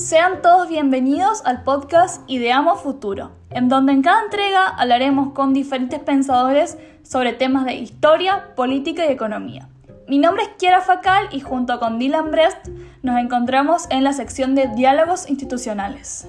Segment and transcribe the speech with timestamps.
[0.00, 6.00] Sean todos bienvenidos al podcast Ideamos Futuro, en donde en cada entrega hablaremos con diferentes
[6.00, 9.68] pensadores sobre temas de historia, política y economía.
[10.08, 12.68] Mi nombre es Kiara Facal y junto con Dylan Brest
[13.02, 16.26] nos encontramos en la sección de Diálogos Institucionales.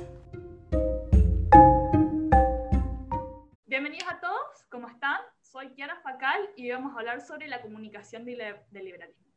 [3.67, 5.21] Bienvenidos a todos, ¿cómo están?
[5.39, 8.38] Soy Kiara Facal y hoy vamos a hablar sobre la comunicación del
[8.73, 9.30] liberalismo.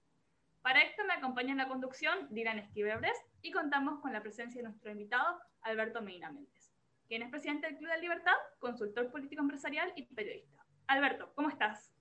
[0.65, 4.69] Para esto me acompaña en la conducción Dylan Esquivel-Brest y contamos con la presencia de
[4.69, 6.73] nuestro invitado Alberto Medina Méndez,
[7.07, 10.65] quien es presidente del Club de Libertad, consultor político empresarial y periodista.
[10.87, 11.93] Alberto, ¿cómo estás?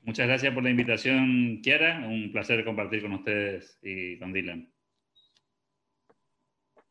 [0.00, 2.08] Muchas gracias por la invitación, Kiara.
[2.08, 4.72] Un placer compartir con ustedes y con Dylan.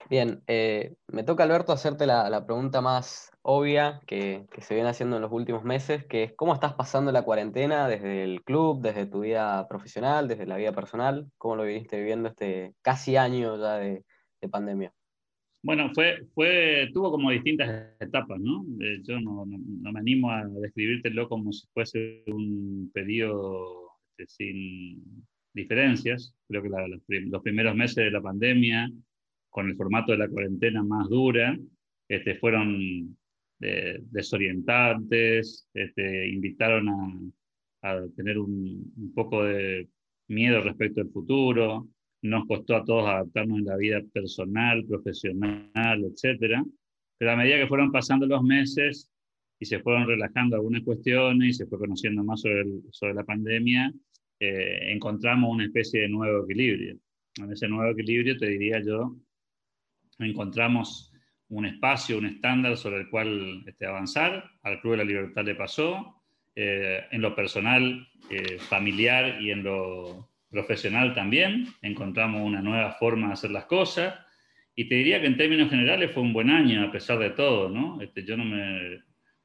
[0.09, 5.21] Bien, eh, me toca, Alberto, hacerte la, pregunta más obvia que, se viene haciendo en
[5.21, 9.21] los últimos meses, que es cómo estás pasando la cuarentena desde el club, desde tu
[9.21, 14.03] vida profesional, desde la vida personal, cómo lo viniste viviendo este casi año ya de,
[14.52, 14.91] pandemia.
[15.63, 18.66] Bueno, fue, fue, tuvo como distintas etapas, ¿no?
[18.81, 26.35] Eh, yo no, me animo a describírtelo como si fuese un periodo este, sin diferencias.
[26.50, 26.69] Creo que
[27.08, 28.89] los primeros meses de la pandemia
[29.54, 31.56] con el formato de la cuarentena más dura,
[32.09, 33.16] este, fueron
[33.62, 37.32] eh, desorientantes, este, invitaron
[37.84, 39.88] a, tener un, poco de
[40.28, 41.88] miedo respecto al futuro,
[42.24, 46.66] nos costó a todos adaptarnos en la vida personal, profesional, etc.
[47.20, 49.12] Pero a medida que fueron pasando los meses
[49.59, 53.94] y se fueron relajando algunas cuestiones y se fue conociendo más sobre, sobre la pandemia,
[54.40, 56.98] eh, encontramos una especie de nuevo equilibrio.
[57.38, 59.16] En ese nuevo equilibrio, te diría yo,
[60.19, 61.14] encontramos
[61.50, 64.52] un espacio, un estándar sobre el cual este, avanzar.
[64.64, 66.19] Al Club de la Libertad le pasó.
[66.56, 71.67] Eh, en lo personal, eh, familiar y en lo profesional también.
[71.81, 74.16] Encontramos una nueva forma de hacer las cosas.
[74.75, 77.69] Y te diría que en términos generales fue un buen año, a pesar de todo.
[77.69, 78.01] ¿no?
[78.01, 79.00] Este, yo no me,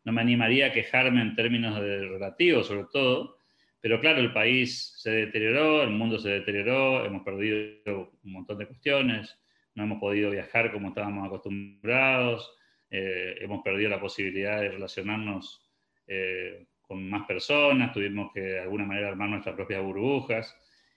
[0.04, 3.38] no me animaría a quejarme en términos relativos, sobre todo.
[3.80, 8.66] Pero claro, el país se deterioró, el mundo se deterioró, hemos perdido un montón de
[8.66, 9.38] cuestiones
[9.78, 12.52] no hemos podido viajar como estábamos acostumbrados,
[12.90, 15.70] eh, hemos perdido la posibilidad de relacionarnos
[16.08, 20.52] eh, con más personas, tuvimos que de alguna manera armar nuestras propias burbujas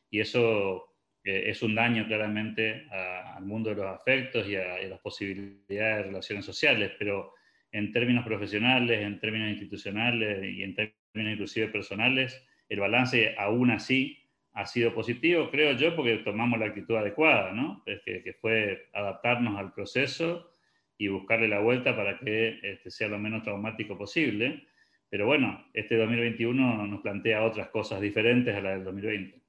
[0.10, 5.00] y eso eh, es un daño claramente al mundo de los afectos y a, las
[5.00, 7.36] posibilidades de relaciones sociales, pero
[7.72, 14.21] en términos profesionales, en términos institucionales y en términos inclusive personales, el balance aún así
[14.54, 17.84] ha sido positivo, creo yo, porque tomamos la actitud adecuada, ¿no?
[17.86, 20.52] que, fue adaptarnos al proceso
[20.98, 24.68] y buscarle la vuelta para que este, sea lo menos traumático posible.
[25.10, 29.42] Pero bueno, este 2021 nos plantea otras cosas diferentes a las del 2020.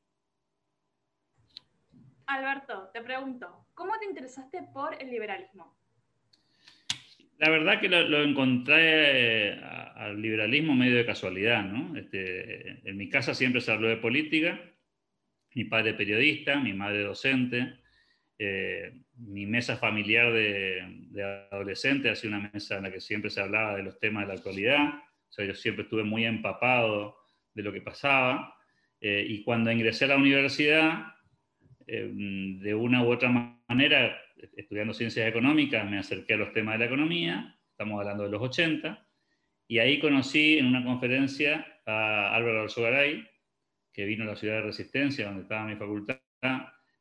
[2.27, 5.77] Alberto, te pregunto, ¿cómo te interesaste por el liberalismo?
[7.39, 9.61] La verdad que lo, encontré eh,
[9.97, 11.97] al liberalismo medio de casualidad, ¿no?
[11.99, 14.61] Este, en mi casa siempre se habló de política,
[15.55, 17.81] mi padre periodista, mi madre docente,
[18.39, 23.31] eh, mi mesa familiar de, de, adolescente ha sido una mesa en la que siempre
[23.31, 27.17] se hablaba de los temas de la actualidad, o sea, yo siempre estuve muy empapado
[27.55, 28.55] de lo que pasaba,
[29.01, 31.15] eh, y cuando ingresé a la universidad,
[31.87, 33.31] eh, de una u otra
[33.69, 34.17] manera,
[34.57, 38.43] estudiando ciencias económicas, me acerqué a los temas de la economía, estamos hablando de los
[38.43, 39.05] 80,
[39.67, 43.29] y ahí conocí en una conferencia a Álvaro Alzogaray,
[43.93, 46.19] que vino a la ciudad de Resistencia, donde estaba mi facultad,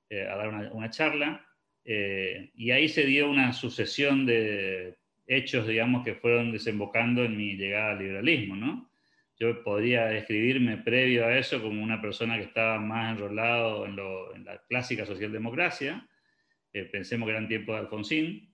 [0.09, 1.45] eh, a dar una, charla,
[1.85, 7.55] eh, y ahí se dio una sucesión de hechos, digamos, que fueron desembocando en mi
[7.55, 8.91] llegada al liberalismo, ¿no?
[9.39, 13.97] Yo podría describirme previo a eso como una persona que estaba más enrolado en,
[14.35, 16.07] en la clásica socialdemocracia,
[16.73, 18.53] eh, pensemos que eran tiempos de Alfonsín,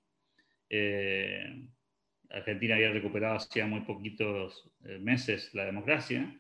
[2.30, 4.70] Argentina había recuperado hacía muy poquitos
[5.00, 6.38] meses la democracia,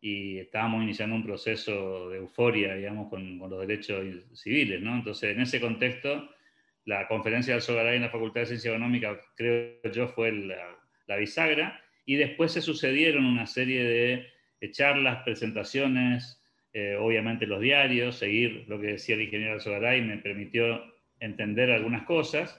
[0.00, 4.04] y estábamos iniciando un proceso de euforia, digamos, con, con los derechos
[4.34, 4.94] civiles, ¿no?
[4.94, 6.28] Entonces, en ese contexto,
[6.84, 11.16] la conferencia del Sogaray en la Facultad de Ciencia Económica, creo yo, fue la, la
[11.16, 16.42] bisagra, y después se sucedieron una serie de, charlas, presentaciones,
[16.72, 20.82] eh, obviamente los diarios, seguir lo que decía el ingeniero Alzogaray me permitió
[21.20, 22.58] entender algunas cosas,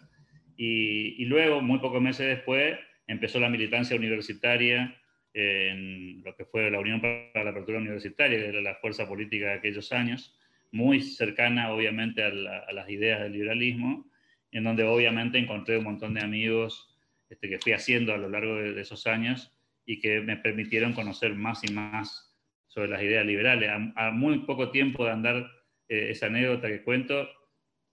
[0.57, 2.77] y, y luego, muy pocos meses después,
[3.07, 4.95] empezó la militancia universitaria
[5.33, 9.47] en lo que fue la Unión para la Apertura Universitaria, que era la fuerza política
[9.47, 10.35] de aquellos años,
[10.71, 14.09] muy cercana obviamente a, las ideas del liberalismo,
[14.51, 16.95] en donde obviamente encontré un montón de amigos
[17.29, 19.55] este, que fui haciendo a lo largo de, esos años
[19.85, 22.35] y que me permitieron conocer más y más
[22.67, 23.69] sobre las ideas liberales.
[23.95, 25.51] A, muy poco tiempo de andar
[25.87, 27.27] eh, esa anécdota que cuento,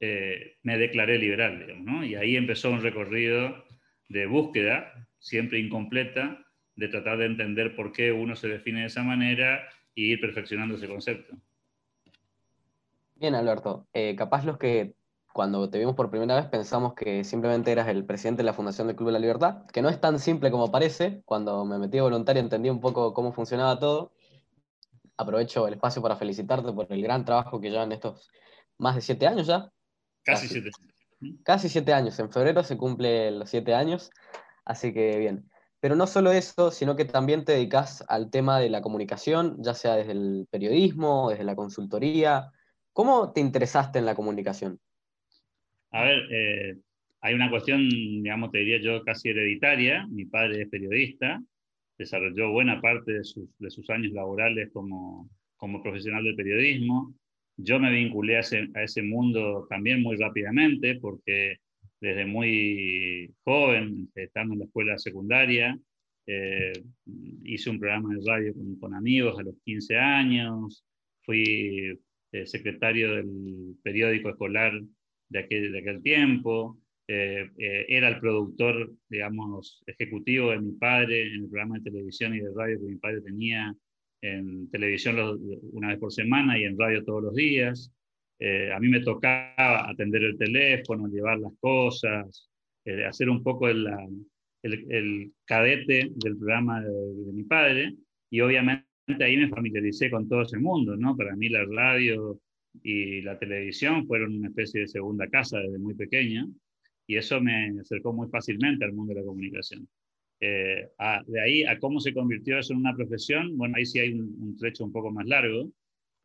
[0.00, 2.04] eh, me declaré liberal, digamos, ¿no?
[2.04, 3.64] Y ahí empezó un recorrido
[4.08, 6.45] de búsqueda, siempre incompleta,
[6.76, 10.76] de tratar de entender por qué uno se define de esa manera y ir perfeccionando
[10.76, 11.34] ese concepto.
[13.14, 13.88] Bien, Alberto.
[13.94, 14.94] Eh, capaz los que
[15.32, 18.86] cuando te vimos por primera vez pensamos que simplemente eras el presidente de la Fundación
[18.86, 21.22] del Club de la Libertad, que no es tan simple como parece.
[21.24, 24.12] Cuando me metí voluntario entendí un poco cómo funcionaba todo.
[25.16, 28.30] Aprovecho el espacio para felicitarte por el gran trabajo que llevan estos
[28.76, 29.72] más de siete años ya.
[30.22, 30.70] Casi, siete.
[31.42, 32.18] Casi siete años.
[32.18, 34.10] En febrero se cumplen los siete años.
[34.64, 35.50] Así que bien.
[35.80, 39.74] Pero no solo eso, sino que también te dedicas al tema de la comunicación, ya
[39.74, 42.50] sea desde el periodismo, desde la consultoría.
[42.92, 44.80] ¿Cómo te interesaste en la comunicación?
[45.90, 46.76] A ver, eh,
[47.20, 50.06] hay una cuestión, digamos, te diría yo, casi hereditaria.
[50.06, 51.42] Mi padre es periodista,
[51.98, 57.14] desarrolló buena parte de sus, de sus años laborales como, como, profesional del periodismo.
[57.56, 61.56] Yo me vinculé a ese, a ese mundo también muy rápidamente porque
[62.00, 65.78] desde muy joven, estando en la escuela secundaria.
[66.26, 66.72] Eh,
[67.44, 70.84] hice un programa de radio con, amigos a los 15 años,
[71.22, 71.98] fui
[72.32, 74.72] eh, secretario del periódico escolar
[75.28, 76.78] de aquel, tiempo,
[77.08, 77.48] eh,
[77.88, 82.50] era el productor, digamos, ejecutivo de mi padre en el programa de televisión y de
[82.54, 83.74] radio que mi padre tenía
[84.22, 85.38] en televisión
[85.72, 87.92] una vez por semana y en radio todos los días.
[88.38, 92.50] Eh, a mí me tocaba atender el teléfono, llevar las cosas,
[92.84, 93.86] eh, hacer un poco el,
[95.44, 97.94] cadete del programa de, mi padre
[98.30, 98.84] y obviamente
[99.20, 101.16] ahí me familiaricé con todo ese mundo, ¿no?
[101.16, 102.40] Para mí la radio
[102.82, 106.46] y la televisión fueron una especie de segunda casa desde muy pequeña
[107.06, 109.88] y eso me acercó muy fácilmente al mundo de la comunicación.
[110.40, 110.88] Eh,
[111.26, 114.56] de ahí a cómo se convirtió eso en una profesión, bueno, ahí sí hay un
[114.58, 115.70] trecho un poco más largo,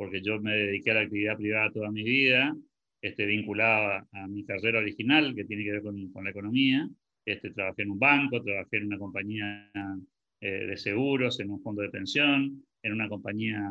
[0.01, 2.57] porque yo me dediqué a la actividad privada toda mi vida,
[3.03, 6.89] este, vinculada a, mi carrera original, que tiene que ver con, con la economía.
[7.23, 9.69] Este, trabajé en un banco, trabajé en una compañía
[10.39, 13.61] eh, de seguros, en un fondo de pensión, en una compañía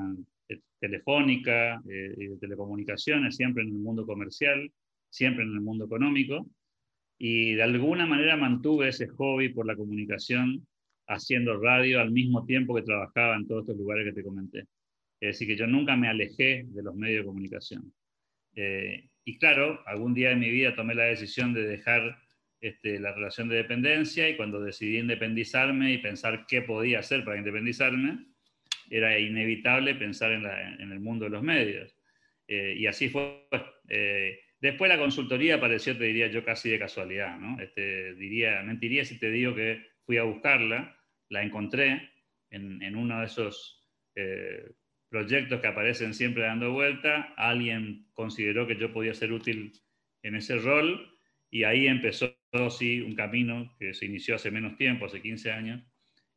[0.48, 4.70] eh, telefónica eh, y de telecomunicaciones, siempre en el mundo comercial,
[5.08, 6.46] siempre en el mundo económico.
[7.18, 10.64] Y de alguna manera mantuve ese hobby por la comunicación
[11.08, 14.68] haciendo radio al mismo tiempo que trabajaba en todos estos lugares que te comenté.
[15.20, 17.92] Es decir, que yo nunca me alejé de los medios de comunicación.
[18.56, 22.18] Eh, y claro, algún día de mi vida tomé la decisión de dejar
[22.60, 27.36] este, la relación de dependencia y cuando decidí independizarme y pensar qué podía hacer para
[27.36, 28.26] independizarme,
[28.88, 31.94] era inevitable pensar en, el mundo de los medios.
[32.48, 33.46] Eh, y así fue.
[33.88, 37.38] Eh, después la consultoría apareció, te diría yo, casi de casualidad.
[37.38, 37.60] ¿no?
[37.60, 42.10] Este, diría, mentiría si te digo que fui a buscarla, la encontré
[42.50, 43.76] en, en uno de esos
[45.10, 49.72] proyectos que aparecen siempre dando vuelta, alguien consideró que yo podía ser útil
[50.22, 51.18] en ese rol
[51.50, 52.32] y ahí empezó
[52.70, 55.82] sí un camino que se inició hace menos tiempo, hace 15 años,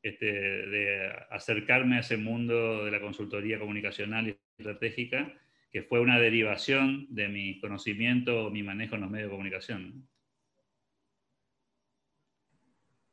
[0.01, 5.31] este, de acercarme a ese mundo de la consultoría comunicacional y estratégica,
[5.71, 10.07] que fue una derivación de mi conocimiento, mi manejo en los medios de comunicación.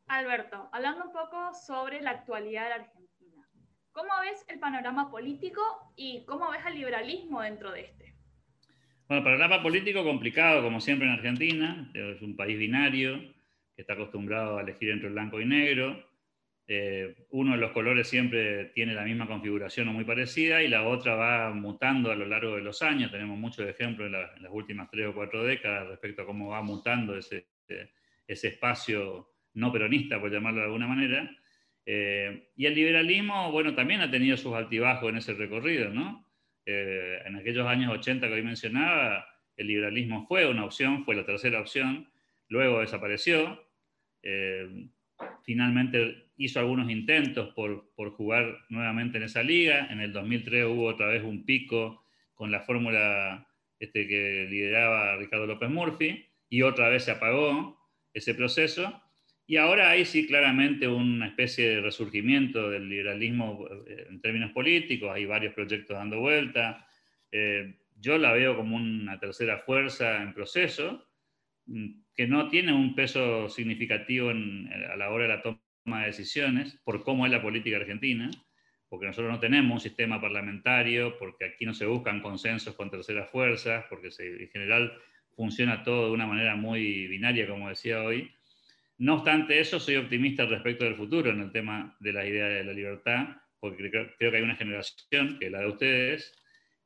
[0.07, 3.20] Alberto, hablando un poco sobre la actualidad de la Argentina
[3.93, 5.61] ¿Cómo ves el panorama político
[5.97, 8.15] y cómo ves el liberalismo dentro de este?
[9.09, 11.91] Bueno, panorama político complicado, como siempre en Argentina.
[11.93, 13.19] Es un país binario
[13.75, 16.09] que está acostumbrado a elegir entre blanco y negro.
[16.69, 20.87] Eh, uno de los colores siempre tiene la misma configuración o muy parecida y la
[20.87, 23.11] otra va mutando a lo largo de los años.
[23.11, 27.17] Tenemos muchos ejemplos en, las últimas tres o cuatro décadas respecto a cómo va mutando
[27.17, 27.49] ese,
[28.29, 31.29] ese espacio no peronista, por llamarlo de alguna manera.
[31.93, 36.25] Eh, y el liberalismo, bueno, también ha tenido sus altibajos en ese recorrido, ¿no?
[36.65, 41.27] Eh, en aquellos años 80 que hoy mencionaba, el liberalismo fue una opción, fue la
[41.27, 42.09] tercera opción,
[42.47, 43.67] luego desapareció.
[44.23, 44.87] Eh,
[45.43, 49.89] finalmente hizo algunos intentos por, por, jugar nuevamente en esa liga.
[49.91, 53.49] En el 2003 hubo otra vez un pico con la fórmula
[53.81, 59.03] este, que lideraba Ricardo López Murphy y otra vez se apagó ese proceso.
[59.51, 65.11] Y ahora hay sí claramente una especie de resurgimiento del liberalismo eh, en términos políticos,
[65.13, 66.87] hay varios proyectos dando vuelta.
[67.33, 71.05] Eh, yo la veo como una tercera fuerza en proceso,
[71.67, 76.79] mm, que no tiene un peso significativo a la hora de la toma de decisiones
[76.85, 78.31] por cómo es la política argentina,
[78.89, 83.29] porque nosotros no tenemos un sistema parlamentario, porque aquí no se buscan consensos con terceras
[83.29, 84.93] fuerzas, porque en general
[85.35, 88.31] funciona todo de una manera muy binaria, como decía hoy.
[89.01, 92.63] No obstante eso, soy optimista respecto del futuro en el tema de la idea de
[92.63, 93.29] la libertad,
[93.59, 96.35] porque creo, que hay una generación, que es la de ustedes,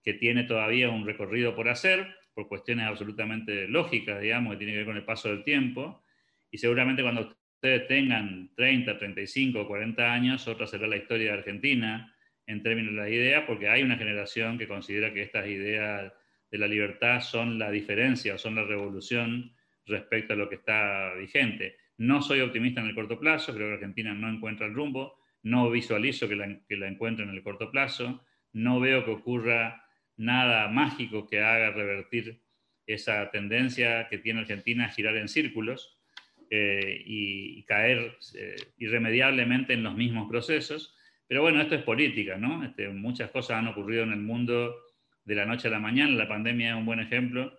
[0.00, 4.78] que tiene todavía un recorrido por hacer, por cuestiones absolutamente lógicas, digamos, que tienen que
[4.78, 6.04] ver con el paso del tiempo,
[6.52, 12.14] y seguramente cuando ustedes tengan 30, 35, 40 años, otra será la historia de Argentina
[12.46, 16.12] en términos de las ideas, porque hay una generación que considera que estas ideas
[16.48, 19.52] de la libertad son la diferencia o son la revolución
[19.84, 21.76] respecto a lo que está vigente.
[21.96, 25.70] No soy optimista en el corto plazo, creo que Argentina no encuentra el rumbo, no
[25.70, 29.84] visualizo que la, encuentre en el corto plazo, no veo que ocurra
[30.16, 32.40] nada mágico que haga revertir
[32.86, 35.98] esa tendencia que tiene Argentina a girar en círculos
[36.50, 40.94] eh, y, caer eh, irremediablemente en los mismos procesos.
[41.26, 42.64] Pero bueno, esto es política, ¿no?
[42.64, 44.74] Este, muchas cosas han ocurrido en el mundo
[45.24, 46.14] de la noche a la mañana.
[46.14, 47.58] La pandemia es un buen ejemplo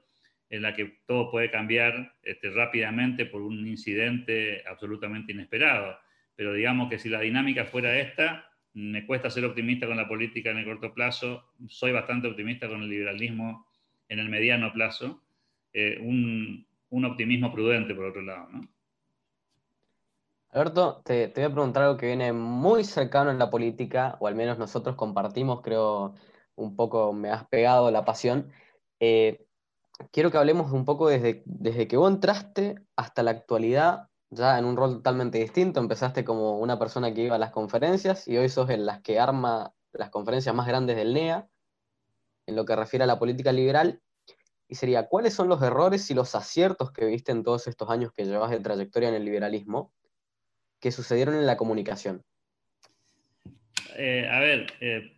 [0.49, 5.97] en la que todo puede cambiar este, rápidamente por un incidente absolutamente inesperado.
[6.35, 10.51] Pero digamos que si la dinámica fuera esta, me cuesta ser optimista con la política
[10.51, 13.67] en el corto plazo, soy bastante optimista con el liberalismo
[14.09, 15.23] en el mediano plazo,
[15.73, 18.47] eh, un, un, optimismo prudente por otro lado.
[18.51, 18.67] ¿no?
[20.51, 24.27] Alberto, te, te, voy a preguntar algo que viene muy cercano en la política, o
[24.27, 26.13] al menos nosotros compartimos, creo,
[26.55, 28.51] un poco me has pegado la pasión.
[28.99, 29.44] Eh,
[30.11, 34.65] quiero que hablemos un poco desde, desde que vos entraste hasta la actualidad ya en
[34.65, 35.79] un rol totalmente distinto.
[35.79, 39.19] Empezaste como una persona que iba a las conferencias y hoy sos en las que
[39.19, 41.47] arma las conferencias más grandes del NEA
[42.47, 44.01] en lo que refiere a la política liberal.
[44.67, 48.11] Y sería, ¿cuáles son los errores y los aciertos que viste en todos estos años
[48.11, 49.93] que llevas de trayectoria en el liberalismo
[50.79, 52.23] que sucedieron en la comunicación?
[53.95, 55.17] Eh, a ver, eh,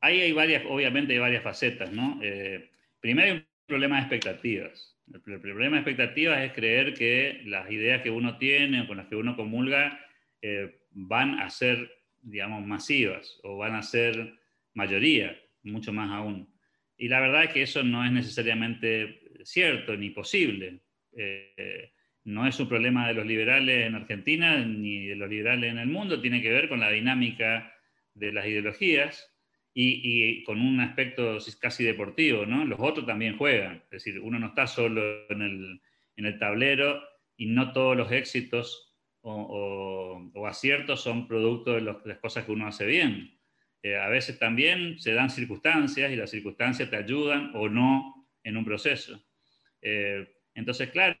[0.00, 2.18] ahí hay varias, obviamente hay varias facetas, ¿no?
[2.22, 2.70] Eh,
[3.06, 4.98] primero hay un problema de expectativas.
[5.14, 9.06] El, problema de expectativas es creer que las ideas que uno tiene o con las
[9.06, 9.96] que uno comulga
[10.42, 11.88] eh, van a ser,
[12.20, 14.34] digamos, masivas o van a ser
[14.74, 16.52] mayoría, mucho más aún.
[16.96, 20.80] Y la verdad es que eso no es necesariamente cierto ni posible.
[21.16, 21.92] Eh,
[22.24, 25.86] no es un problema de los liberales en Argentina ni de los liberales en el
[25.86, 27.72] mundo, tiene que ver con la dinámica
[28.14, 29.35] de las ideologías
[29.78, 32.64] y, con un aspecto casi deportivo, ¿no?
[32.64, 35.80] Los otros también juegan, es decir, uno no está solo en el,
[36.16, 37.02] en el tablero
[37.36, 42.86] y no todos los éxitos o, aciertos son producto de, las cosas que uno hace
[42.86, 43.38] bien.
[43.82, 48.56] Eh, a veces también se dan circunstancias y las circunstancias te ayudan o no en
[48.56, 49.22] un proceso.
[49.82, 51.18] Eh, entonces, claro,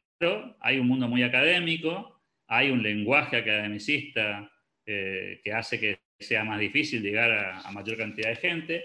[0.60, 4.50] hay un mundo muy académico, hay un lenguaje academicista
[4.86, 8.84] eh, que hace que sea más difícil llegar a, mayor cantidad de gente.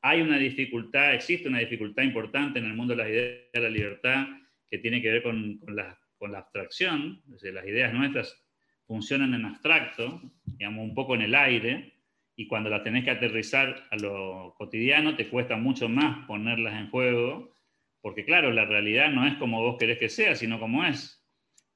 [0.00, 3.68] Hay una dificultad, existe una dificultad importante en el mundo de las ideas de la
[3.68, 4.26] libertad
[4.70, 7.22] que tiene que ver con, con la, abstracción.
[7.26, 8.42] las ideas nuestras
[8.86, 11.92] funcionan en abstracto, digamos, un poco en el aire,
[12.34, 16.90] y cuando las tenés que aterrizar a lo cotidiano te cuesta mucho más ponerlas en
[16.90, 17.56] juego,
[18.00, 21.24] porque claro, la realidad no es como vos querés que sea, sino como es.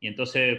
[0.00, 0.58] Y entonces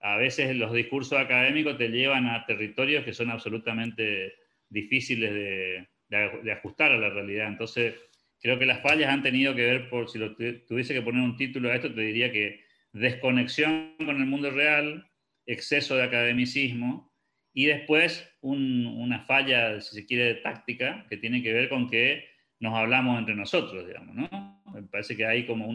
[0.00, 4.34] a veces los discursos académicos te llevan a territorios que son absolutamente
[4.68, 7.48] difíciles de, ajustar a la realidad.
[7.48, 7.94] Entonces,
[8.40, 10.18] creo que las fallas han tenido que ver, por si
[10.66, 12.60] tuviese que poner un título a esto, te diría que
[12.92, 15.10] desconexión con el mundo real,
[15.46, 17.12] exceso de academicismo
[17.52, 22.28] y después una falla, si se quiere, táctica, que tiene que ver con que
[22.60, 24.62] nos hablamos entre nosotros, digamos, ¿no?
[24.72, 25.66] Me parece que hay como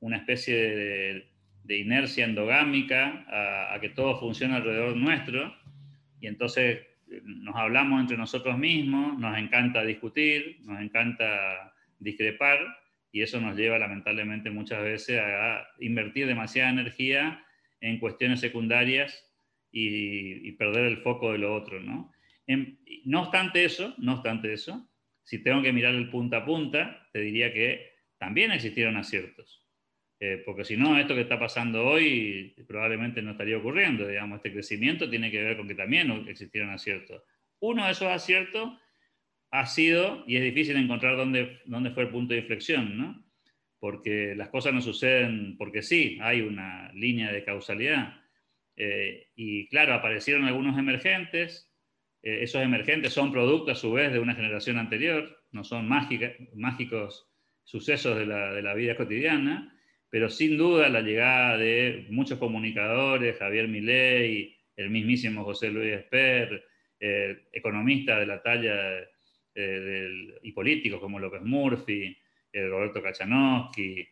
[0.00, 1.37] una especie de de
[1.76, 3.26] inercia endogámica
[3.74, 5.54] a, que todo funcione alrededor nuestro,
[6.20, 12.58] y entonces eh, nos hablamos entre nosotros mismos, nos encanta discutir, nos encanta discrepar,
[13.12, 17.44] y eso nos lleva lamentablemente muchas veces a invertir demasiada energía
[17.80, 19.24] en cuestiones secundarias
[19.70, 21.80] y, perder el foco de lo otro.
[21.80, 22.12] ¿no?
[23.04, 24.88] no obstante eso, no obstante eso,
[25.22, 29.62] si tengo que mirar el punta a punta, te diría que también existieron aciertos.
[30.20, 34.52] Eh, porque si no, esto que está pasando hoy probablemente no estaría ocurriendo, digamos, este
[34.52, 37.22] crecimiento tiene que ver con que también existieron aciertos.
[37.60, 38.72] Uno de esos aciertos
[39.50, 43.24] ha sido, y es difícil encontrar dónde, dónde fue el punto de inflexión, ¿no?
[43.78, 48.20] Porque las cosas no suceden porque sí, hay una línea de causalidad.
[48.76, 51.72] Eh, y claro, aparecieron algunos emergentes,
[52.22, 57.30] eh, esos emergentes son producto a su vez de una generación anterior, no son mágicos
[57.62, 59.77] sucesos de la, de la vida cotidiana,
[60.10, 66.64] pero sin duda la llegada de muchos comunicadores, Javier Milei, el mismísimo José Luis Esper,
[67.52, 68.74] economistas de la talla
[69.54, 72.16] eh, y políticos como López Murphy,
[72.52, 74.08] Roberto Kachanowski,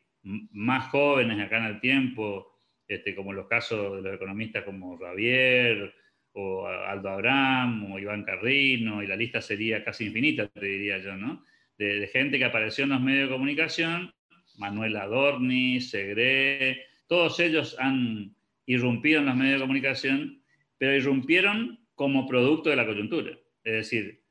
[0.52, 5.92] más jóvenes acá en el tiempo, este, como los casos de los economistas como Javier,
[6.32, 11.16] o Aldo Abraham, o Iván Carrino, y la lista sería casi infinita, te diría yo,
[11.16, 11.42] ¿no?
[11.78, 14.12] de, gente que apareció en los medios de comunicación,
[14.58, 18.34] Manuel Adorni, Segre, todos ellos han
[18.66, 20.42] irrumpido en los medios de comunicación,
[20.78, 23.32] pero irrumpieron como producto de la coyuntura.
[23.64, 24.22] Es decir,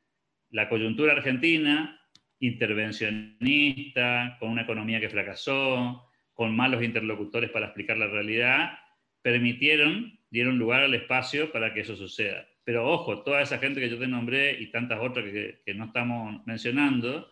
[0.52, 2.00] la coyuntura argentina,
[2.40, 8.78] intervencionista, con una economía que fracasó, con malos interlocutores para explicar la realidad,
[9.22, 12.46] permitieron, dieron lugar al espacio para que eso suceda.
[12.64, 15.86] Pero ojo, toda esa gente que yo te nombré y tantas otras que, que no
[15.86, 17.32] estamos mencionando,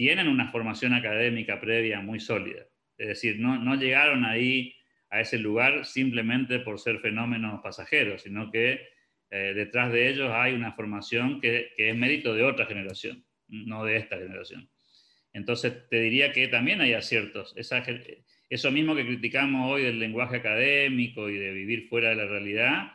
[0.00, 2.64] tienen una formación académica previa muy sólida.
[2.96, 4.74] Es decir, no, llegaron ahí
[5.10, 8.80] a ese lugar simplemente por ser fenómenos pasajeros, sino que
[9.30, 13.98] eh, detrás de ellos hay una formación que, es mérito de otra generación, no de
[13.98, 14.70] esta generación.
[15.34, 17.54] Entonces, te diría que también hay aciertos.
[17.54, 22.90] Eso mismo que criticamos hoy del lenguaje académico y de vivir fuera de la realidad,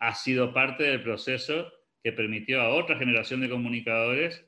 [0.00, 1.72] ha sido parte del proceso
[2.02, 4.47] que permitió a otra generación de comunicadores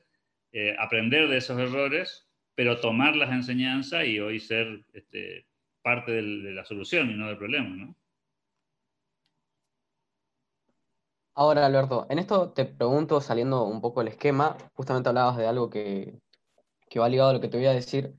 [0.53, 5.47] eh, aprender de esos errores, pero tomar las enseñanzas y hoy ser este,
[5.81, 7.95] parte de la solución y no del problema, ¿no?
[11.33, 15.69] Ahora, Alberto, en esto te pregunto, saliendo un poco del esquema, justamente hablabas de algo
[15.69, 16.19] que,
[16.89, 18.13] que va ligado a lo que te voy a decir.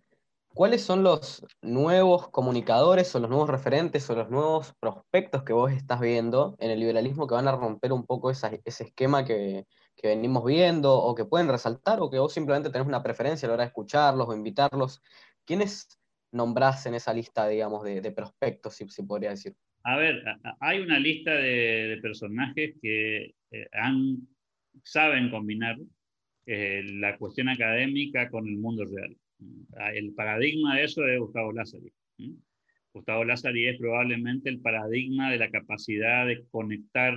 [0.55, 5.73] ¿Cuáles son los nuevos comunicadores o los nuevos referentes o los nuevos prospectos que vos
[5.73, 9.67] estás viendo en el liberalismo que van a romper un poco ese esquema que,
[10.03, 13.49] que, venimos viendo o que pueden resaltar o que vos simplemente tenés una preferencia a
[13.49, 15.03] la hora de escucharlos o invitarlos?
[15.45, 15.99] ¿Quiénes
[16.33, 19.55] nombrás en esa lista, digamos, de, prospectos, si, se podría decir?
[19.85, 20.23] A ver,
[20.61, 24.19] hay una lista de, personajes que eh, han,
[24.83, 25.77] saben combinar
[26.47, 29.17] eh, la cuestión académica con el mundo real.
[29.95, 31.93] El paradigma de eso es Gustavo Lázari.
[32.93, 37.15] Gustavo Lázari es probablemente el paradigma de la capacidad de conectar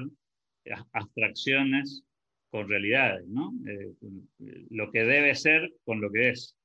[0.94, 2.04] abstracciones
[2.50, 3.54] con realidades, ¿no?
[3.68, 3.94] Eh,
[4.70, 6.56] lo que debe ser con lo que es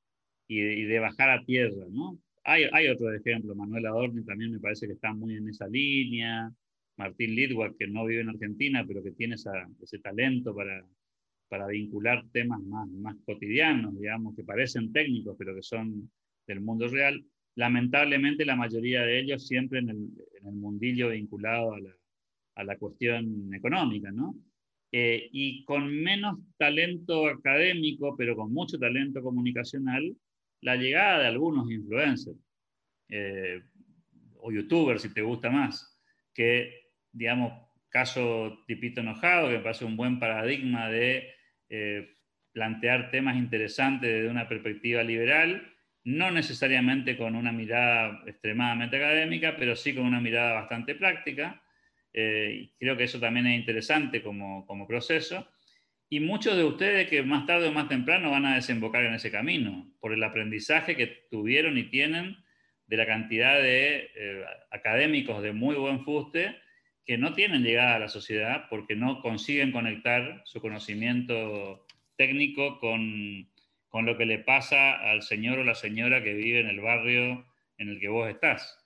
[0.48, 2.18] y, de bajar a tierra, ¿no?
[2.44, 6.50] Hay, hay otro ejemplo, Manuel Adorni también me parece que está muy en esa línea,
[6.96, 10.84] Martín Lidwak, que no vive en Argentina, pero que tiene ese talento para,
[11.48, 16.10] para vincular temas más, más cotidianos, digamos, que parecen técnicos, pero que son
[16.46, 17.24] del mundo real.
[17.56, 19.96] Lamentablemente la mayoría de ellos siempre en el,
[20.40, 21.90] en el mundillo vinculado a la,
[22.56, 24.34] a la cuestión económica, ¿no?
[24.92, 30.16] Eh, y con menos talento académico, pero con mucho talento comunicacional,
[30.62, 32.36] la llegada de algunos influencers
[33.08, 33.62] eh,
[34.38, 35.98] o youtubers, si te gusta más,
[36.34, 37.52] que, digamos,
[37.88, 41.34] caso tipito enojado, que parece un buen paradigma de
[41.68, 42.16] eh,
[42.52, 45.72] plantear temas interesantes desde una perspectiva liberal,
[46.04, 51.59] no necesariamente con una mirada extremadamente académica, pero sí con una mirada bastante práctica.
[52.12, 55.46] Eh, creo que eso también es interesante como, como proceso
[56.12, 59.30] y muchos de ustedes que más tarde o más temprano van a desembocar en ese
[59.30, 62.36] camino, por el aprendizaje que tuvieron y tienen
[62.88, 66.56] de la cantidad de eh, académicos de muy buen fuste
[67.06, 73.48] que no tienen llegada a la sociedad porque no consiguen conectar su conocimiento técnico con,
[73.88, 77.46] con lo que le pasa al señor o la señora que vive en el barrio
[77.78, 78.84] en el que vos estás.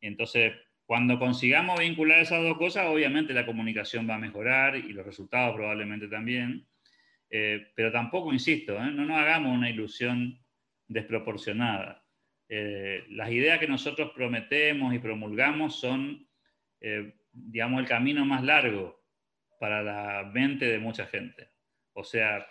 [0.00, 0.54] Entonces,
[0.92, 5.56] cuando consigamos vincular esas dos cosas, obviamente la comunicación va a mejorar y los resultados
[5.56, 6.66] probablemente también,
[7.30, 8.90] eh, pero tampoco, insisto, ¿eh?
[8.90, 10.38] no nos hagamos una ilusión
[10.86, 12.04] desproporcionada.
[12.46, 16.28] Eh, las ideas que nosotros prometemos y promulgamos son,
[17.32, 19.02] digamos, el camino más largo
[19.58, 21.52] para la mente de mucha gente.
[21.94, 22.46] O sea,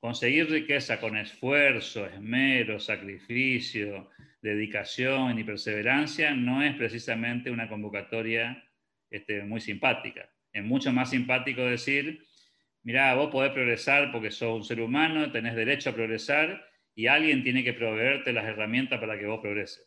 [0.00, 4.10] conseguir riqueza con esfuerzo, esmero, sacrificio,
[4.42, 8.62] dedicación y perseverancia no es precisamente una convocatoria
[9.10, 10.30] este, muy simpática.
[10.52, 12.26] Es mucho más simpático decir,
[12.82, 17.42] mira, vos podés progresar porque sos un ser humano, tenés derecho a progresar y alguien
[17.42, 19.86] tiene que proveerte las herramientas para que vos progreses.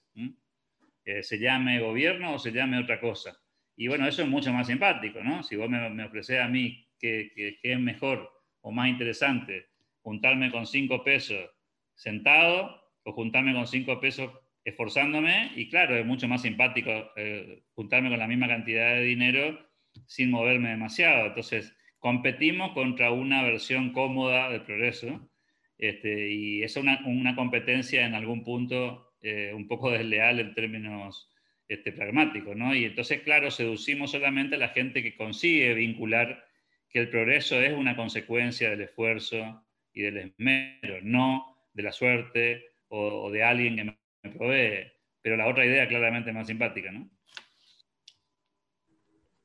[1.06, 3.38] Eh, se llame gobierno o se llame otra cosa.
[3.76, 5.44] Y bueno, eso es mucho más simpático, ¿no?
[5.44, 9.68] Si vos me, me ofreces a mí que, que, que, es mejor o más interesante
[10.02, 11.50] juntarme con cinco pesos
[11.96, 14.32] sentado o juntarme con cinco pesos
[14.64, 19.60] esforzándome y claro, es mucho más simpático eh, juntarme con la misma cantidad de dinero
[20.06, 21.28] sin moverme demasiado.
[21.28, 25.30] Entonces, competimos contra una versión cómoda del progreso
[25.78, 31.30] este, y es una, una, competencia en algún punto eh, un poco desleal en términos
[31.68, 32.76] este, pragmáticos, ¿no?
[32.76, 36.46] Y entonces, claro, seducimos solamente a la gente que consigue vincular
[36.90, 42.64] que el progreso es una consecuencia del esfuerzo y del esmero, no de la suerte
[42.88, 47.10] o, o de alguien que provee, pero la otra idea claramente más simpática, ¿no?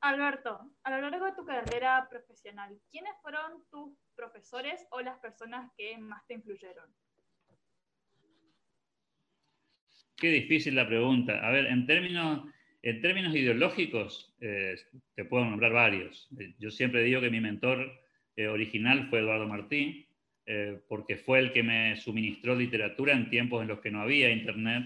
[0.01, 5.69] Alberto, a lo largo de tu carrera profesional, ¿quiénes fueron tus profesores o las personas
[5.77, 6.89] que más te influyeron?
[10.19, 11.39] qué difícil la pregunta.
[11.45, 12.43] A ver, en términos,
[12.83, 14.75] en términos ideológicos, eh,
[15.15, 16.29] te puedo nombrar varios.
[16.39, 17.91] Eh, yo siempre digo que mi mentor
[18.35, 20.07] eh, original fue Eduardo Martí,
[20.87, 24.83] porque fue el que me suministró literatura en tiempos en los que no había internet,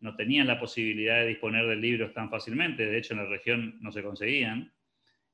[0.00, 3.78] no tenían la posibilidad de disponer de libros tan fácilmente, de hecho en la región
[3.80, 4.72] no se conseguían,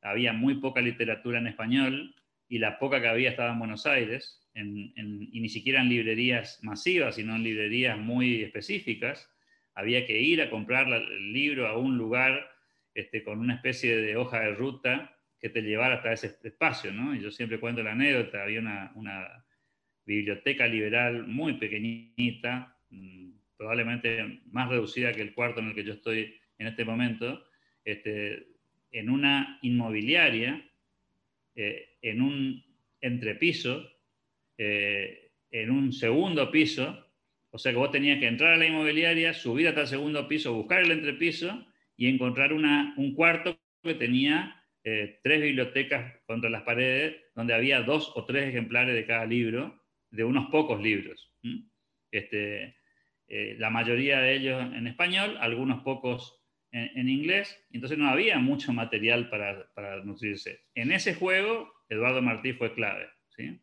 [0.03, 2.15] había muy poca literatura en español
[2.49, 7.15] y la poca que había estaba en Buenos Aires, y ni siquiera en librerías masivas,
[7.15, 9.31] sino en librerías muy específicas.
[9.75, 12.51] Había que ir a comprar el libro a un lugar
[12.95, 16.93] este, con una especie de hoja de ruta que te llevara hasta ese espacio.
[16.93, 17.15] ¿no?
[17.15, 19.45] Y yo siempre cuento la anécdota, había una,
[20.09, 25.93] biblioteca liberal muy pequeñita, mm, probablemente más reducida que el cuarto en el que yo
[25.93, 27.45] estoy en este momento,
[27.85, 28.47] este,
[28.91, 30.65] en una inmobiliaria,
[31.55, 32.65] eh, en un
[33.01, 33.87] entrepiso,
[34.57, 37.07] eh, en un segundo piso,
[37.51, 40.55] o sea que vos tenías que entrar a la inmobiliaria, subir hasta el segundo piso,
[40.55, 41.67] buscar el entrepiso
[41.97, 47.83] y encontrar una, un cuarto que tenía eh, tres bibliotecas contra las paredes, donde había
[47.83, 49.78] dos o tres ejemplares de cada libro,
[50.11, 51.33] de unos pocos libros.
[52.11, 52.77] Este,
[53.29, 56.41] eh, la mayoría de ellos en español, algunos pocos
[56.73, 60.61] en, en inglés, entonces no había mucho material para, para nutrirse.
[60.75, 63.09] En ese juego, Eduardo Martí fue clave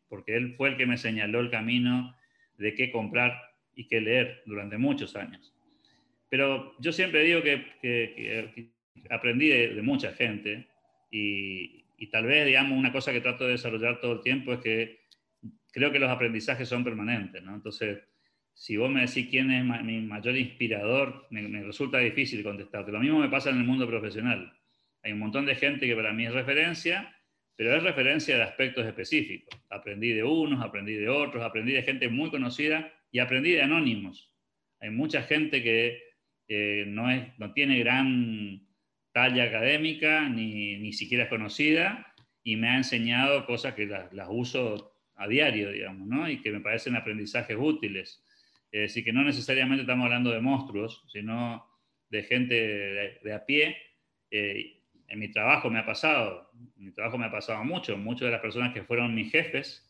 [0.07, 2.15] porque él fue el que me señaló el camino
[2.57, 3.37] de qué comprar
[3.75, 5.53] y qué leer durante muchos años.
[6.29, 8.71] Pero yo siempre digo que,
[9.09, 10.67] aprendí de, mucha gente
[11.11, 15.04] y, tal vez, digamos, una cosa que trato de desarrollar todo el tiempo es que
[15.75, 17.53] creo que los aprendizajes son permanentes, ¿no?
[17.53, 17.99] Entonces,
[18.53, 22.91] si vos me decís quién es mi mayor inspirador, me, me, resulta difícil contestarte.
[22.91, 24.51] Lo mismo me pasa en el mundo profesional.
[25.03, 27.15] Hay un montón de gente que para mí es referencia
[27.55, 29.57] pero es referencia de aspectos específicos.
[29.69, 34.29] Aprendí de unos, aprendí de otros, aprendí de gente muy conocida y aprendí de anónimos.
[34.79, 38.67] Hay mucha gente que no, es, no tiene gran
[39.13, 44.27] talla académica, ni, ni siquiera es conocida, y me ha enseñado cosas que las, las
[44.29, 46.29] uso a diario, digamos, ¿no?
[46.29, 48.23] y que me parecen aprendizajes útiles.
[48.71, 51.65] Es decir, que no necesariamente estamos hablando de monstruos, sino
[52.09, 52.55] de gente
[53.23, 53.77] de, a pie,
[54.31, 58.31] eh, en mi trabajo me ha pasado, mi trabajo me ha pasado mucho, muchas de
[58.31, 59.89] las personas que fueron mis jefes,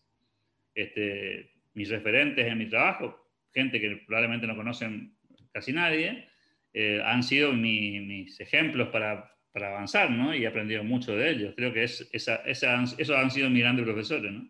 [0.73, 5.15] este, mis referentes en mi trabajo, gente que probablemente no conocen
[5.51, 6.27] casi nadie,
[6.73, 10.35] eh, han sido mis ejemplos para, para, avanzar, ¿no?
[10.35, 11.53] Y he aprendido mucho de ellos.
[11.55, 14.45] Creo que es, esa, esos han sido mis grandes profesores, ¿no?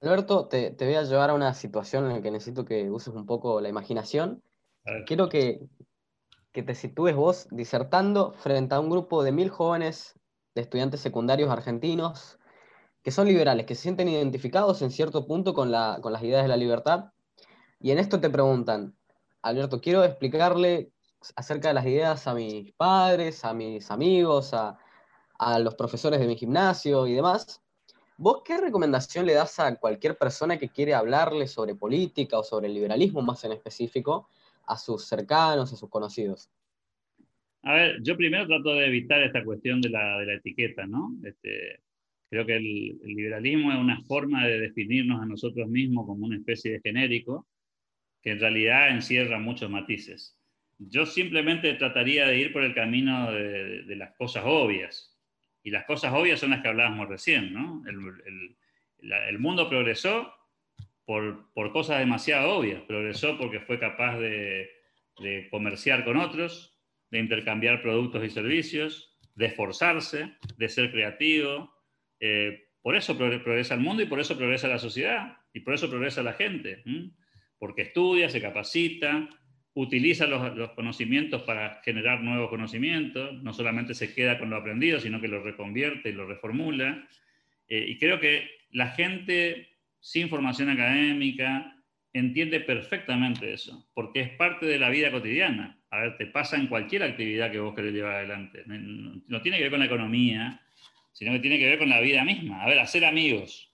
[0.00, 3.14] Alberto, te, te, voy a llevar a una situación en la que necesito que uses
[3.14, 4.42] un poco la imaginación.
[5.06, 5.68] Quiero que,
[6.52, 10.18] que te sitúes vos disertando frente a un grupo de mil jóvenes
[10.54, 12.38] de estudiantes secundarios argentinos
[13.02, 16.56] que son liberales, que se sienten identificados en cierto punto con, las ideas de la
[16.56, 17.12] libertad.
[17.78, 18.94] Y en esto te preguntan,
[19.42, 20.92] Alberto, quiero explicarle
[21.36, 24.78] acerca de las ideas a mis padres, a mis amigos, a,
[25.38, 27.62] a los profesores de mi gimnasio y demás.
[28.20, 32.66] ¿Vos qué recomendación le das a cualquier persona que quiere hablarle sobre política o sobre
[32.66, 34.28] el liberalismo más en específico
[34.66, 36.50] a sus cercanos, a sus conocidos?
[37.62, 41.16] A ver, yo primero trato de evitar esta cuestión de la, de la etiqueta, ¿no?
[41.24, 41.80] Este,
[42.28, 46.72] creo que el, liberalismo es una forma de definirnos a nosotros mismos como una especie
[46.72, 47.46] de genérico
[48.20, 50.36] que en realidad encierra muchos matices.
[50.78, 55.09] Yo simplemente trataría de ir por el camino de, de las cosas obvias.
[55.62, 57.82] Y las cosas obvias son las que hablábamos recién, ¿no?
[57.86, 60.32] El, mundo progresó
[61.04, 62.82] por, cosas demasiado obvias.
[62.82, 64.70] Progresó porque fue capaz de,
[65.50, 66.78] comerciar con otros,
[67.10, 71.74] de intercambiar productos y servicios, de esforzarse, de ser creativo.
[72.20, 75.90] Eh, por eso progresa el mundo y por eso progresa la sociedad y por eso
[75.90, 76.82] progresa la gente.
[77.58, 79.28] Porque estudia, se capacita,
[79.74, 85.20] utiliza los, conocimientos para generar nuevos conocimientos, no solamente se queda con lo aprendido, sino
[85.20, 87.06] que lo reconvierte y lo reformula.
[87.68, 91.76] Eh, y creo que la gente sin formación académica,
[92.12, 95.78] entiende perfectamente eso, porque es parte de la vida cotidiana.
[95.90, 98.64] A ver, te pasa en cualquier actividad que vos querés llevar adelante.
[98.66, 100.60] No tiene que ver con la economía,
[101.12, 102.62] sino que tiene que ver con la vida misma.
[102.62, 103.72] A ver, hacer amigos,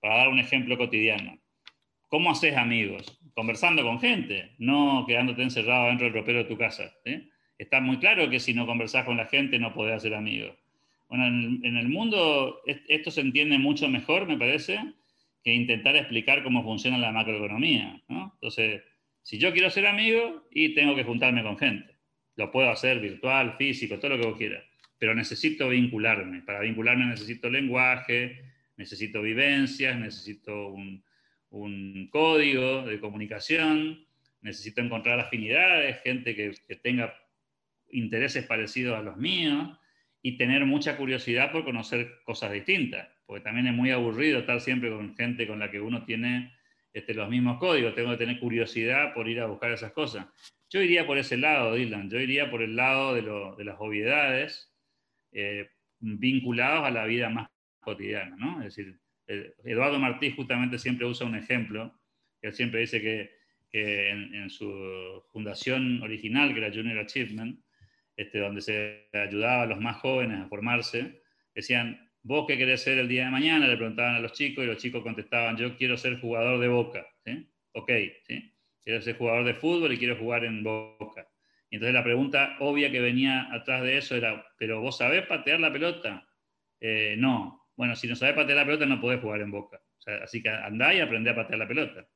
[0.00, 1.38] para dar un ejemplo cotidiano.
[2.08, 3.15] ¿Cómo haces amigos?
[3.36, 6.90] Conversando con gente, no quedándote encerrado dentro del ropero de tu casa.
[7.58, 10.56] Está muy claro que si no conversás con la gente no podés hacer amigos.
[11.10, 14.80] Bueno, en el, en el mundo esto se entiende mucho mejor, me parece,
[15.44, 18.02] que intentar explicar cómo funciona la macroeconomía.
[18.08, 18.32] ¿no?
[18.36, 18.82] Entonces,
[19.20, 21.94] si yo quiero ser amigo y tengo que juntarme con gente,
[22.36, 24.64] lo puedo hacer virtual, físico, todo lo que vos quieras,
[24.98, 26.40] pero necesito vincularme.
[26.40, 28.40] Para vincularme necesito lenguaje,
[28.78, 31.04] necesito vivencias, necesito un,
[31.50, 34.06] un código de comunicación,
[34.40, 37.14] necesito encontrar afinidades, gente que, tenga
[37.90, 39.78] intereses parecidos a los míos
[40.22, 44.90] y tener mucha curiosidad por conocer cosas distintas, porque también es muy aburrido estar siempre
[44.90, 46.52] con gente con la que uno tiene
[46.92, 50.26] este, los mismos códigos, tengo que tener curiosidad por ir a buscar esas cosas.
[50.68, 54.72] Yo iría por ese lado, Dylan, yo iría por el lado de, de las obviedades
[55.32, 57.48] eh, vinculados a la vida más
[57.80, 58.62] cotidiana, ¿no?
[58.62, 61.92] Es decir, Eduardo Martí justamente siempre usa un ejemplo,
[62.42, 63.36] él siempre dice que,
[63.72, 67.60] en, su fundación original, que era Junior Achievement,
[68.16, 71.22] este, donde se ayudaba a los más jóvenes a formarse,
[71.54, 73.68] decían, ¿vos qué querés ser el día de mañana?
[73.68, 77.06] Le preguntaban a los chicos y los chicos contestaban, yo quiero ser jugador de boca.
[77.24, 77.46] ¿sí?
[77.72, 77.90] Ok,
[78.26, 78.56] ¿sí?
[78.86, 81.28] quiero ser jugador de fútbol y quiero jugar en boca.
[81.68, 85.58] Y entonces la pregunta obvia que venía atrás de eso era, ¿pero vos sabés patear
[85.58, 86.26] la pelota?
[86.80, 87.65] Eh, no.
[87.76, 89.80] Bueno, si no sabés patear la pelota no podés jugar en boca.
[90.22, 92.08] así que andá y aprendé a patear la pelota.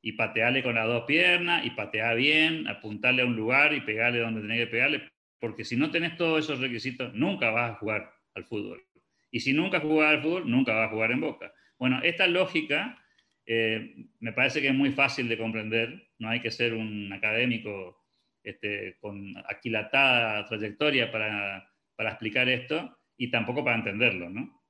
[0.00, 4.18] Y patearle con las dos piernas, y patear bien, apuntarle a un lugar y pegarle
[4.20, 8.12] donde tenés que pegarle, porque si no tenés todos esos requisitos, nunca vas a jugar
[8.34, 8.82] al fútbol.
[9.30, 11.52] Y si nunca jugás al fútbol, nunca vas a jugar en Boca.
[11.78, 13.02] Bueno, esta lógica
[13.46, 18.06] eh, me parece que es muy fácil de comprender, no hay que ser un académico
[18.42, 24.62] este, con aquilatada trayectoria para, para explicar esto y tampoco para entenderlo, ¿no?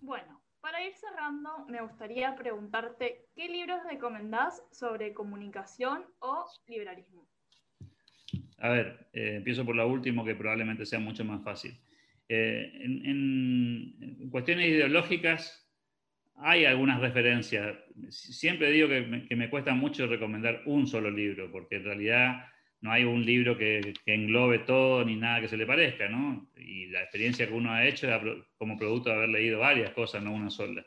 [0.00, 7.26] Bueno, para cerrando, me gustaría preguntarte, ¿qué libros recomendás sobre comunicación o liberalismo?
[8.58, 11.78] A ver, eh, empiezo por lo último, que probablemente sea mucho más fácil.
[12.28, 15.66] Eh, en, cuestiones ideológicas
[16.36, 17.76] hay algunas referencias.
[18.08, 22.46] Siempre digo que me, cuesta mucho recomendar un solo libro, porque en realidad
[22.86, 26.48] no hay un libro que, que, englobe todo ni nada que se le parezca, ¿no?
[26.56, 28.08] Y la experiencia que uno ha hecho
[28.56, 30.86] como producto de haber leído varias cosas, no una sola.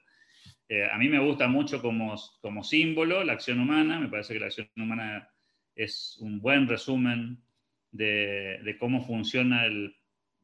[0.69, 4.39] Eh, a mí me gusta mucho como, como símbolo la acción humana, me parece que
[4.39, 5.29] la acción humana
[5.75, 7.43] es un buen resumen
[7.91, 9.93] de, de cómo funciona, el,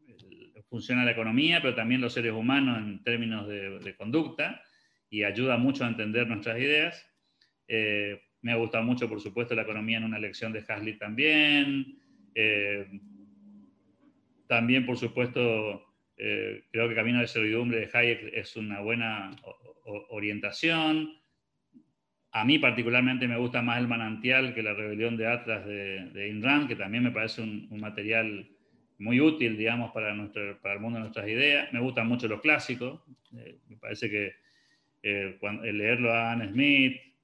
[0.08, 4.62] el, funciona la economía, pero también los seres humanos en términos de, de conducta,
[5.10, 7.10] y ayuda mucho a entender nuestras ideas.
[7.70, 11.98] Eh, me ha gustado mucho, por supuesto, la economía en una lección de Hasley también.
[12.36, 12.86] Eh,
[14.46, 15.84] también, por supuesto,
[16.16, 19.36] eh, creo que Camino de Servidumbre de Hayek es una buena
[20.10, 21.10] orientación.
[22.34, 26.68] A mí particularmente me gusta más el manantial que la rebelión de Atlas de, de
[26.68, 28.48] que también me parece un, material
[29.00, 31.74] muy útil, digamos, para, nuestro, para el mundo de nuestras ideas.
[31.74, 33.02] Me gustan mucho los clásicos.
[33.36, 34.34] Eh, me parece que
[35.40, 37.15] cuando, leerlo a Anne Smith,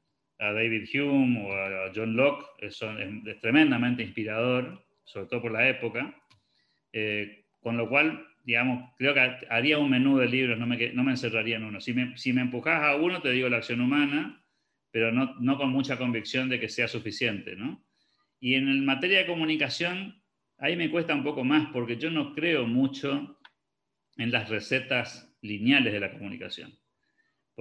[0.41, 2.79] a David Hume o a John Locke es,
[3.41, 6.19] tremendamente inspirador, sobre todo por la época,
[6.91, 11.03] eh, con lo cual, digamos, creo que haría un menú de libros, no me, no
[11.03, 11.79] me encerraría en uno.
[11.79, 14.43] Si me, si me empujas a uno, te digo la acción humana,
[14.89, 17.85] pero no, no con mucha convicción de que sea suficiente, ¿no?
[18.39, 20.23] Y en el materia de comunicación,
[20.57, 23.39] ahí me cuesta un poco más, porque yo no creo mucho
[24.17, 26.80] en las recetas lineales de la comunicación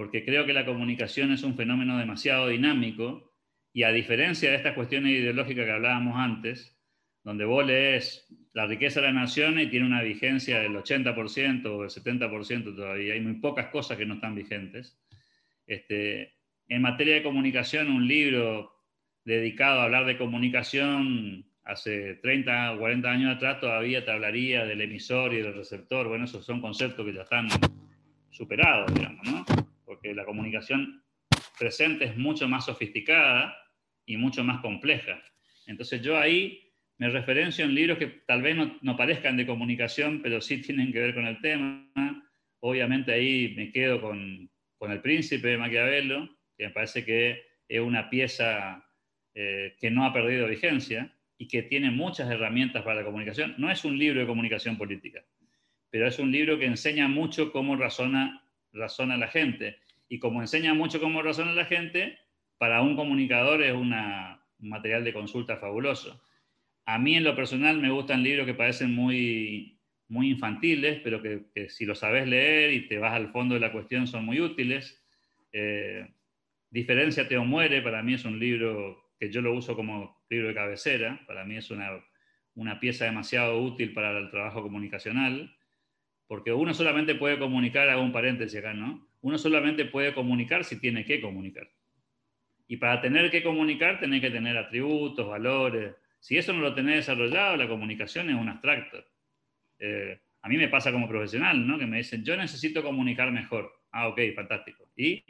[0.01, 3.35] porque creo que la comunicación es un fenómeno demasiado dinámico
[3.71, 6.75] y a diferencia de estas cuestiones ideológicas que hablábamos antes,
[7.23, 11.83] donde vos lees la riqueza de la nación y tiene una vigencia del 80% o
[11.83, 14.99] del 70% todavía, hay muy pocas cosas que no están vigentes.
[15.67, 16.33] Este,
[16.67, 18.73] en materia de comunicación, un libro
[19.27, 24.81] dedicado a hablar de comunicación hace 30 o 40 años atrás todavía te hablaría del
[24.81, 26.09] emisor y del receptor.
[26.09, 27.49] Bueno, esos son conceptos que ya están
[28.31, 29.70] superados, digamos, ¿no?
[30.01, 31.03] Porque la comunicación
[31.59, 33.55] presente es mucho más sofisticada
[34.07, 35.23] y mucho más compleja.
[35.67, 40.21] Entonces yo ahí me referencio en libros que tal vez no, no, parezcan de comunicación,
[40.23, 41.87] pero sí tienen que ver con el tema.
[42.61, 47.81] Obviamente ahí me quedo con, con El Príncipe de Maquiavelo, que me parece que es
[47.81, 48.85] una pieza
[49.35, 53.55] eh, que no ha perdido vigencia y que tiene muchas herramientas para la comunicación.
[53.59, 55.23] No es un libro de comunicación política,
[55.91, 59.79] pero es un libro que enseña mucho cómo razona razona la gente.
[60.11, 62.19] Y como enseña mucho cómo razona la gente,
[62.59, 66.23] para un comunicador es una, un material de consulta fabuloso.
[66.85, 71.47] A mí en lo personal me gustan libros que parecen muy, muy infantiles, pero que,
[71.55, 74.41] que si lo sabes leer y te vas al fondo de la cuestión son muy
[74.41, 75.03] útiles.
[75.53, 76.07] Eh,
[76.73, 80.55] Diferenciate o muere, para mí es un libro que yo lo uso como libro de
[80.55, 81.91] cabecera, para mí es una,
[82.55, 85.57] una pieza demasiado útil para el trabajo comunicacional
[86.31, 89.10] porque uno solamente puede comunicar, hago un paréntesis acá, ¿no?
[89.23, 91.69] Uno solamente puede comunicar si tiene que comunicar.
[92.67, 95.95] Y para tener que comunicar, tenés que tener atributos, valores.
[96.21, 99.05] Si eso no lo tenés desarrollado, la comunicación es un abstracto.
[99.79, 101.79] Eh, a mí me pasa como profesional, ¿no?
[101.79, 103.71] Que me dicen, yo necesito comunicar mejor.
[103.91, 104.89] Ah, ok, fantástico.
[104.97, 105.23] ¿Y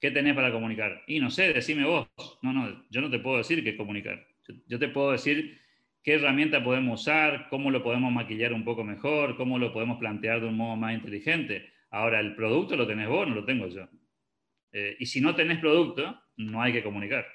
[0.00, 1.02] ¿qué tenés para comunicar?
[1.06, 2.08] Y no sé, decime vos.
[2.42, 4.26] No, no, yo no te puedo decir qué comunicar.
[4.66, 5.60] Yo, te puedo decir
[6.02, 10.40] qué herramienta podemos usar, cómo lo podemos maquillar un poco mejor, cómo lo podemos plantear
[10.40, 11.70] de un modo más inteligente.
[11.90, 13.88] Ahora, el producto lo tenés vos, no lo tengo yo.
[14.72, 17.26] Eh, y si no tenés producto, no hay que comunicar.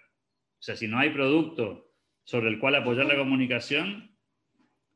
[0.59, 1.91] O sea, si no hay producto
[2.23, 4.17] sobre el cual apoyar la comunicación,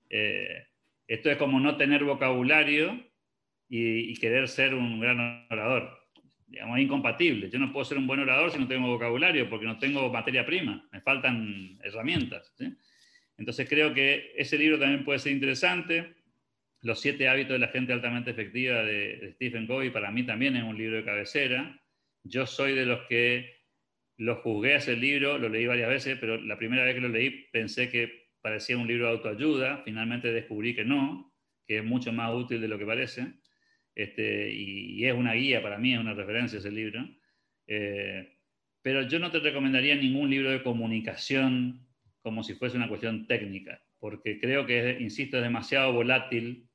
[0.10, 0.66] eh,
[1.08, 3.06] esto es como no tener vocabulario
[3.68, 6.00] y, querer ser un gran orador.
[6.48, 7.50] Digamos, es incompatible.
[7.50, 10.46] Yo no puedo ser un buen orador si no tengo vocabulario, porque no tengo materia
[10.46, 12.56] prima, me faltan herramientas.
[13.38, 16.16] Entonces creo que ese libro también puede ser interesante.
[16.82, 20.64] Los siete hábitos de la gente altamente efectiva de, Stephen Covey para mí también es
[20.64, 21.82] un libro de cabecera.
[22.24, 23.58] Yo soy de los que
[24.18, 27.10] lo juzgué a ese libro, lo leí varias veces, pero la primera vez que lo
[27.10, 31.34] leí pensé que parecía un libro de autoayuda, finalmente descubrí que no,
[31.68, 33.34] que es mucho más útil de lo que parece,
[33.96, 37.06] este, y, es una guía para mí, es una referencia ese libro.
[37.68, 38.38] Eh,
[38.82, 41.86] pero yo no te recomendaría ningún libro de comunicación
[42.22, 46.69] como si fuese una cuestión técnica, porque creo que, insisto, es demasiado volátil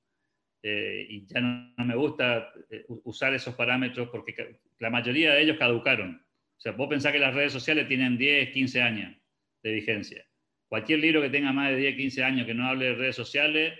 [0.67, 5.43] eh, y ya no, no, me gusta eh, usar esos parámetros porque la mayoría de
[5.43, 6.25] ellos caducaron.
[6.57, 9.15] O sea, vos pensás que las redes sociales tienen 10, 15 años
[9.63, 10.25] de vigencia.
[10.67, 13.79] Cualquier libro que tenga más de 10, 15 años que no hable de redes sociales,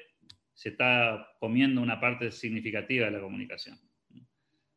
[0.53, 3.79] se está comiendo una parte significativa de la comunicación.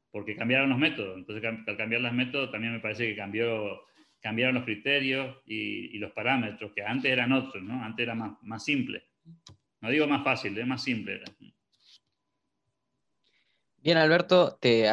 [0.09, 1.17] Porque cambiaron los métodos.
[1.17, 3.81] Entonces, al cambiar los métodos, también me parece que cambió,
[4.21, 7.83] cambiaron los criterios y, los parámetros, que antes eran otros, ¿no?
[7.83, 9.03] Antes era más, más simple.
[9.81, 11.21] No digo más fácil, es más simple.
[13.77, 14.87] Bien, Alberto, te,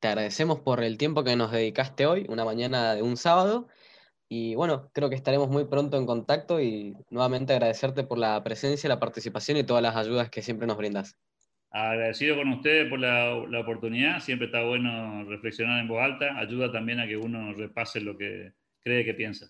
[0.00, 3.68] te agradecemos por el tiempo que nos dedicaste hoy, una mañana de un sábado.
[4.28, 8.88] Y bueno, creo que estaremos muy pronto en contacto y nuevamente agradecerte por la presencia,
[8.88, 11.18] la participación y todas las ayudas que siempre nos brindas.
[11.70, 14.20] Agradecido con ustedes por la, oportunidad.
[14.20, 16.38] Siempre está bueno reflexionar en voz alta.
[16.38, 19.46] Ayuda también a que uno repase lo que cree que piensa.